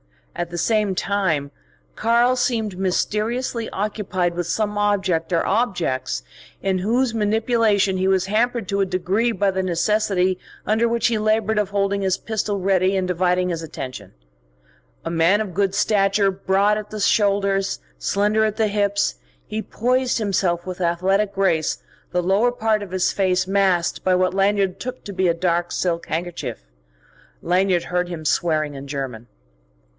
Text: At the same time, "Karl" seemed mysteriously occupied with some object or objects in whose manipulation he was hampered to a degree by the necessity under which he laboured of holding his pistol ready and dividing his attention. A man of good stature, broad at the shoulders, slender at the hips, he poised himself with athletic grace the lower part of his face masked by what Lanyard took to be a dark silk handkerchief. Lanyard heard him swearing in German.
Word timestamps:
At 0.35 0.49
the 0.49 0.57
same 0.57 0.95
time, 0.95 1.51
"Karl" 1.95 2.35
seemed 2.35 2.79
mysteriously 2.79 3.69
occupied 3.69 4.33
with 4.33 4.47
some 4.47 4.75
object 4.75 5.31
or 5.31 5.45
objects 5.45 6.23
in 6.59 6.79
whose 6.79 7.13
manipulation 7.13 7.97
he 7.97 8.07
was 8.07 8.25
hampered 8.25 8.67
to 8.69 8.79
a 8.81 8.85
degree 8.85 9.31
by 9.31 9.51
the 9.51 9.61
necessity 9.61 10.39
under 10.65 10.87
which 10.87 11.07
he 11.07 11.19
laboured 11.19 11.59
of 11.59 11.69
holding 11.69 12.01
his 12.01 12.17
pistol 12.17 12.57
ready 12.59 12.97
and 12.97 13.07
dividing 13.07 13.49
his 13.49 13.61
attention. 13.61 14.13
A 15.05 15.11
man 15.11 15.39
of 15.41 15.53
good 15.53 15.75
stature, 15.75 16.31
broad 16.31 16.77
at 16.79 16.89
the 16.89 16.99
shoulders, 16.99 17.79
slender 17.99 18.43
at 18.43 18.55
the 18.55 18.69
hips, 18.69 19.15
he 19.45 19.61
poised 19.61 20.17
himself 20.17 20.65
with 20.65 20.81
athletic 20.81 21.33
grace 21.35 21.77
the 22.11 22.23
lower 22.23 22.51
part 22.51 22.81
of 22.81 22.89
his 22.89 23.11
face 23.11 23.45
masked 23.45 24.03
by 24.03 24.15
what 24.15 24.33
Lanyard 24.33 24.79
took 24.79 25.03
to 25.03 25.13
be 25.13 25.27
a 25.27 25.33
dark 25.35 25.71
silk 25.71 26.07
handkerchief. 26.07 26.63
Lanyard 27.43 27.83
heard 27.83 28.09
him 28.09 28.25
swearing 28.25 28.73
in 28.73 28.87
German. 28.87 29.27